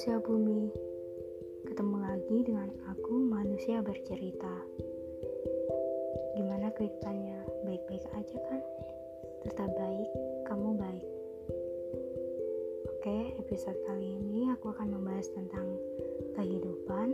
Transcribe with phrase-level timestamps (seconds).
[0.00, 0.72] manusia bumi.
[1.68, 4.64] Ketemu lagi dengan aku, manusia bercerita.
[6.40, 7.44] Gimana kehidupannya?
[7.68, 8.64] Baik-baik aja kan?
[9.44, 10.08] Tetap baik,
[10.48, 11.08] kamu baik.
[12.96, 15.68] Oke, episode kali ini aku akan membahas tentang
[16.32, 17.12] kehidupan,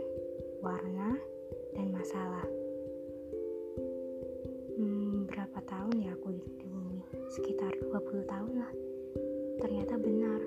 [0.63, 1.19] warna,
[1.75, 2.47] dan masalah.
[4.79, 7.03] Hmm, berapa tahun ya aku hidup di bumi?
[7.35, 8.71] Sekitar 20 tahun lah.
[9.59, 10.39] Ternyata benar,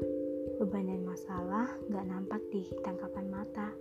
[0.61, 3.73] beban dan masalah gak nampak di tangkapan mata.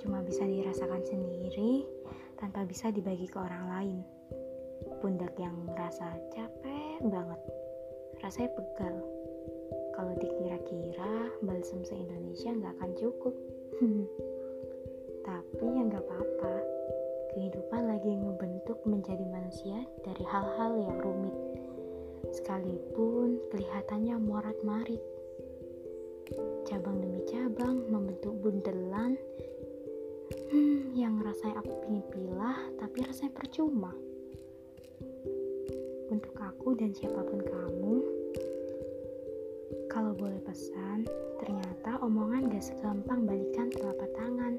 [0.00, 1.88] Cuma bisa dirasakan sendiri
[2.36, 3.98] tanpa bisa dibagi ke orang lain.
[5.00, 7.40] Pundak yang merasa capek banget,
[8.20, 8.96] rasanya pegal.
[9.96, 13.34] Kalau dikira-kira balsam se-Indonesia gak akan cukup.
[15.28, 16.54] Tapi ya gak apa-apa.
[17.32, 21.36] Kehidupan lagi ngebentuk menjadi manusia dari hal-hal yang rumit.
[22.32, 25.15] Sekalipun kelihatannya morat-marit
[26.66, 29.14] cabang demi cabang membentuk bundelan.
[30.50, 33.94] Hmm, yang rasanya aku pingin pilah tapi rasanya percuma.
[36.10, 37.94] Untuk aku dan siapa pun kamu
[39.90, 41.06] kalau boleh pesan
[41.42, 44.58] ternyata omongan gak segampang balikan telapak tangan.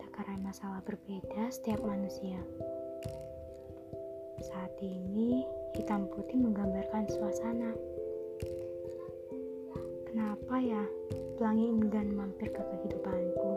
[0.00, 2.40] Takaran masalah berbeda setiap manusia.
[4.40, 5.44] Saat ini
[5.76, 7.76] hitam putih menggambarkan suasana
[10.10, 10.82] Kenapa ya
[11.38, 13.52] pelangi enggan mampir ke kehidupanku?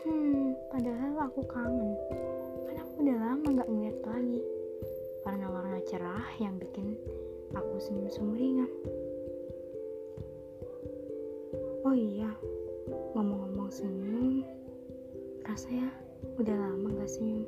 [0.00, 1.92] Hmm, padahal aku kangen.
[2.64, 4.40] Karena aku udah lama gak ngeliat pelangi.
[5.28, 6.96] Warna-warna cerah yang bikin
[7.52, 8.72] aku senyum sumringah.
[11.84, 12.32] Oh iya,
[13.12, 14.40] ngomong-ngomong senyum,
[15.44, 15.92] rasanya
[16.40, 17.44] udah lama gak senyum.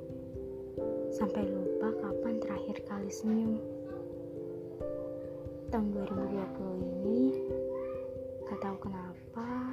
[1.08, 3.71] Sampai lupa kapan terakhir kali senyum
[5.72, 7.32] tahun 2020 ini
[8.44, 9.72] gak tahu kenapa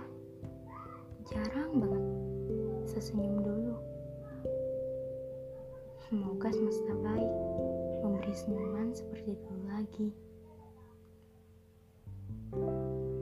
[1.27, 2.05] jarang banget
[2.87, 3.75] sesenyum dulu.
[6.07, 7.31] Semoga semesta baik
[7.99, 10.09] memberi senyuman seperti dulu lagi.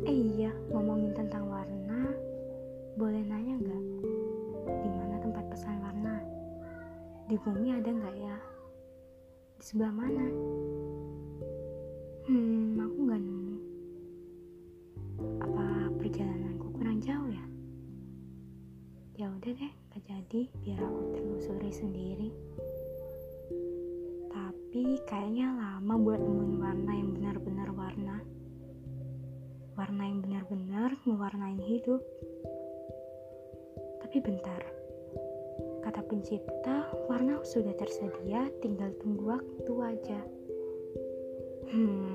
[0.06, 2.13] Eh iya ngomongin tentang warna
[2.94, 3.84] boleh nanya gak
[4.85, 6.22] di mana tempat pesan warna?
[7.25, 8.38] Di bumi ada nggak ya?
[9.57, 10.30] Di sebelah mana
[19.47, 20.41] udah deh, gak jadi.
[20.59, 22.35] Biar aku telusuri sendiri.
[24.28, 28.19] Tapi kayaknya lama buat nemuin warna yang benar-benar warna.
[29.80, 32.03] Warna yang benar-benar mewarnai hidup.
[34.03, 34.59] Tapi bentar.
[35.80, 40.19] Kata pencipta, warna sudah tersedia, tinggal tunggu waktu aja.
[41.72, 42.06] Hmm,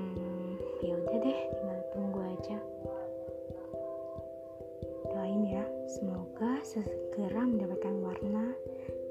[6.43, 8.51] semoga segera mendapatkan warna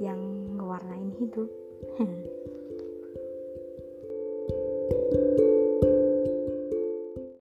[0.05, 0.21] yang
[0.61, 1.49] ngewarnain hidup.